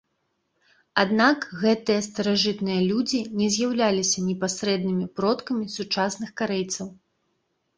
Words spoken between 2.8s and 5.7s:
людзі не з'яўляліся непасрэднымі продкамі